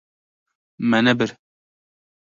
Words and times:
Me 0.89 1.03
nebir. 1.05 1.35